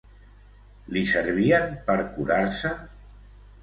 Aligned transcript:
Li 0.95 1.05
servien 1.13 1.79
per 1.91 2.01
curar-se? 2.19 2.77